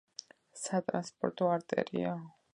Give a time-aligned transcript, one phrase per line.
[0.61, 2.17] სატრანსპორტო არტერია